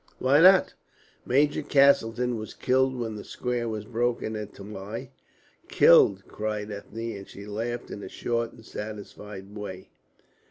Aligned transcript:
"Why 0.17 0.41
not?" 0.41 0.73
"Major 1.27 1.61
Castleton 1.61 2.35
was 2.35 2.55
killed 2.55 2.97
when 2.99 3.17
the 3.17 3.23
square 3.23 3.69
was 3.69 3.85
broken 3.85 4.35
at 4.35 4.51
Tamai." 4.55 5.11
"Killed?" 5.67 6.23
cried 6.27 6.71
Ethne, 6.71 7.15
and 7.15 7.27
she 7.27 7.45
laughed 7.45 7.91
in 7.91 8.01
a 8.01 8.09
short 8.09 8.51
and 8.51 8.65
satisfied 8.65 9.55
way. 9.55 9.91